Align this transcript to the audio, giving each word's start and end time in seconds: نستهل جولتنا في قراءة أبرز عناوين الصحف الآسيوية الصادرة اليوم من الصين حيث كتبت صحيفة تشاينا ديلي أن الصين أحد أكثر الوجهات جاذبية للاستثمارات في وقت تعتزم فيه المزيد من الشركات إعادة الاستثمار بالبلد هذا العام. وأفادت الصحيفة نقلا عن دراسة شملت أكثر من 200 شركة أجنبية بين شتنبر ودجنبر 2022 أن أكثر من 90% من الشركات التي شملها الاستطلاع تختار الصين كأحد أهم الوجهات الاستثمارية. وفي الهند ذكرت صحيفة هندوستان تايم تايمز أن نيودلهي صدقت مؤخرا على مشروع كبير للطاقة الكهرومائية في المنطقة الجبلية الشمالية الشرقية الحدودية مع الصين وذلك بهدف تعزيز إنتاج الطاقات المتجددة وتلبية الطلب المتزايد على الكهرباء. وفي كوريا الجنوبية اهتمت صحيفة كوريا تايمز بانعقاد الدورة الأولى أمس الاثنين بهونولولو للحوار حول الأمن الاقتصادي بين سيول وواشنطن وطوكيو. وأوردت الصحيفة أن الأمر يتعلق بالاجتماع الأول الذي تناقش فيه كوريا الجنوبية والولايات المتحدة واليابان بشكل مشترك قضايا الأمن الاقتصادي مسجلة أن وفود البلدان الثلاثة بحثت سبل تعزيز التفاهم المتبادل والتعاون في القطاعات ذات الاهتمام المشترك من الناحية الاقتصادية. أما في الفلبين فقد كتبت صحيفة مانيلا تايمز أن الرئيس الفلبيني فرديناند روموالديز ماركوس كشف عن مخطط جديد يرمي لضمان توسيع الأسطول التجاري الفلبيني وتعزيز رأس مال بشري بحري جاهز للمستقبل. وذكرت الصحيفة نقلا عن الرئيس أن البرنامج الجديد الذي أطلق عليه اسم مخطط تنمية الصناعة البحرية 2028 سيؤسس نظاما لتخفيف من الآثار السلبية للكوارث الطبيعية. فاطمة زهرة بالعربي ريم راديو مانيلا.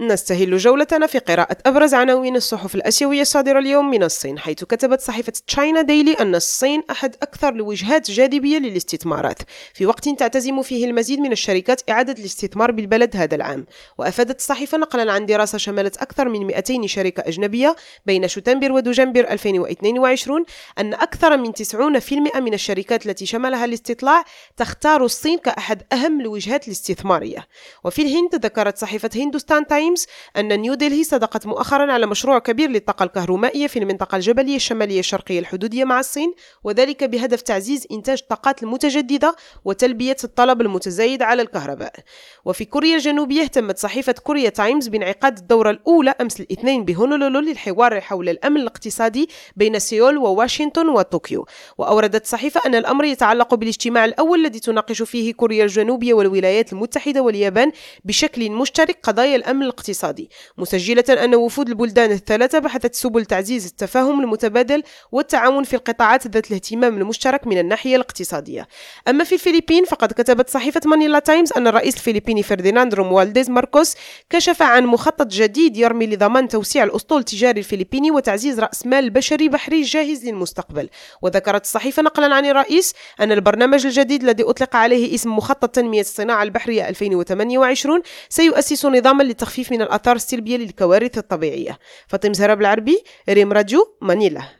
نستهل 0.00 0.56
جولتنا 0.56 1.06
في 1.06 1.18
قراءة 1.18 1.56
أبرز 1.66 1.94
عناوين 1.94 2.36
الصحف 2.36 2.74
الآسيوية 2.74 3.20
الصادرة 3.20 3.58
اليوم 3.58 3.90
من 3.90 4.02
الصين 4.02 4.38
حيث 4.38 4.64
كتبت 4.64 5.00
صحيفة 5.00 5.32
تشاينا 5.46 5.82
ديلي 5.82 6.12
أن 6.12 6.34
الصين 6.34 6.82
أحد 6.90 7.16
أكثر 7.22 7.48
الوجهات 7.48 8.10
جاذبية 8.10 8.58
للاستثمارات 8.58 9.38
في 9.74 9.86
وقت 9.86 10.08
تعتزم 10.08 10.62
فيه 10.62 10.86
المزيد 10.86 11.20
من 11.20 11.32
الشركات 11.32 11.90
إعادة 11.90 12.12
الاستثمار 12.12 12.70
بالبلد 12.70 13.16
هذا 13.16 13.34
العام. 13.34 13.66
وأفادت 13.98 14.38
الصحيفة 14.38 14.78
نقلا 14.78 15.12
عن 15.12 15.26
دراسة 15.26 15.58
شملت 15.58 15.96
أكثر 15.96 16.28
من 16.28 16.46
200 16.46 16.86
شركة 16.86 17.22
أجنبية 17.26 17.76
بين 18.06 18.28
شتنبر 18.28 18.72
ودجنبر 18.72 19.20
2022 19.30 20.44
أن 20.78 20.94
أكثر 20.94 21.36
من 21.36 21.52
90% 21.52 22.36
من 22.36 22.54
الشركات 22.54 23.06
التي 23.06 23.26
شملها 23.26 23.64
الاستطلاع 23.64 24.24
تختار 24.56 25.04
الصين 25.04 25.38
كأحد 25.38 25.82
أهم 25.92 26.20
الوجهات 26.20 26.66
الاستثمارية. 26.66 27.46
وفي 27.84 28.02
الهند 28.02 28.34
ذكرت 28.34 28.78
صحيفة 28.78 29.10
هندوستان 29.16 29.66
تايم 29.66 29.87
تايمز 29.88 30.06
أن 30.36 30.60
نيودلهي 30.60 31.04
صدقت 31.04 31.46
مؤخرا 31.46 31.92
على 31.92 32.06
مشروع 32.06 32.38
كبير 32.38 32.70
للطاقة 32.70 33.02
الكهرومائية 33.02 33.66
في 33.66 33.78
المنطقة 33.78 34.16
الجبلية 34.16 34.56
الشمالية 34.56 35.00
الشرقية 35.00 35.38
الحدودية 35.38 35.84
مع 35.84 36.00
الصين 36.00 36.34
وذلك 36.64 37.04
بهدف 37.04 37.42
تعزيز 37.42 37.86
إنتاج 37.92 38.18
الطاقات 38.22 38.62
المتجددة 38.62 39.36
وتلبية 39.64 40.16
الطلب 40.24 40.60
المتزايد 40.60 41.22
على 41.22 41.42
الكهرباء. 41.42 41.92
وفي 42.44 42.64
كوريا 42.64 42.94
الجنوبية 42.96 43.42
اهتمت 43.42 43.78
صحيفة 43.78 44.12
كوريا 44.12 44.50
تايمز 44.50 44.88
بانعقاد 44.88 45.38
الدورة 45.38 45.70
الأولى 45.70 46.14
أمس 46.20 46.40
الاثنين 46.40 46.84
بهونولولو 46.84 47.40
للحوار 47.40 48.00
حول 48.00 48.28
الأمن 48.28 48.60
الاقتصادي 48.60 49.28
بين 49.56 49.78
سيول 49.78 50.18
وواشنطن 50.18 50.88
وطوكيو. 50.88 51.46
وأوردت 51.78 52.24
الصحيفة 52.24 52.60
أن 52.66 52.74
الأمر 52.74 53.04
يتعلق 53.04 53.54
بالاجتماع 53.54 54.04
الأول 54.04 54.40
الذي 54.40 54.60
تناقش 54.60 55.02
فيه 55.02 55.32
كوريا 55.32 55.64
الجنوبية 55.64 56.14
والولايات 56.14 56.72
المتحدة 56.72 57.22
واليابان 57.22 57.72
بشكل 58.04 58.50
مشترك 58.50 58.98
قضايا 59.02 59.36
الأمن 59.36 59.62
الاقتصادي 59.78 60.30
مسجلة 60.58 61.24
أن 61.24 61.34
وفود 61.34 61.68
البلدان 61.68 62.10
الثلاثة 62.12 62.58
بحثت 62.58 62.94
سبل 62.94 63.24
تعزيز 63.24 63.66
التفاهم 63.66 64.20
المتبادل 64.20 64.82
والتعاون 65.12 65.64
في 65.64 65.76
القطاعات 65.76 66.26
ذات 66.26 66.48
الاهتمام 66.48 66.98
المشترك 66.98 67.46
من 67.46 67.58
الناحية 67.58 67.96
الاقتصادية. 67.96 68.68
أما 69.08 69.24
في 69.24 69.34
الفلبين 69.34 69.84
فقد 69.84 70.12
كتبت 70.12 70.50
صحيفة 70.50 70.80
مانيلا 70.86 71.18
تايمز 71.18 71.52
أن 71.52 71.66
الرئيس 71.66 71.94
الفلبيني 71.94 72.42
فرديناند 72.42 72.94
روموالديز 72.94 73.50
ماركوس 73.50 73.94
كشف 74.30 74.62
عن 74.62 74.86
مخطط 74.86 75.26
جديد 75.26 75.76
يرمي 75.76 76.06
لضمان 76.06 76.48
توسيع 76.48 76.84
الأسطول 76.84 77.18
التجاري 77.18 77.60
الفلبيني 77.60 78.10
وتعزيز 78.10 78.60
رأس 78.60 78.86
مال 78.86 79.10
بشري 79.10 79.48
بحري 79.48 79.82
جاهز 79.82 80.24
للمستقبل. 80.24 80.88
وذكرت 81.22 81.64
الصحيفة 81.64 82.02
نقلا 82.02 82.34
عن 82.34 82.46
الرئيس 82.46 82.94
أن 83.20 83.32
البرنامج 83.32 83.86
الجديد 83.86 84.22
الذي 84.22 84.42
أطلق 84.42 84.76
عليه 84.76 85.14
اسم 85.14 85.36
مخطط 85.36 85.68
تنمية 85.68 86.00
الصناعة 86.00 86.42
البحرية 86.42 86.88
2028 86.88 88.02
سيؤسس 88.28 88.86
نظاما 88.86 89.22
لتخفيف 89.22 89.67
من 89.72 89.82
الآثار 89.82 90.16
السلبية 90.16 90.56
للكوارث 90.56 91.18
الطبيعية. 91.18 91.78
فاطمة 92.06 92.32
زهرة 92.32 92.54
بالعربي 92.54 93.04
ريم 93.28 93.52
راديو 93.52 93.96
مانيلا. 94.02 94.58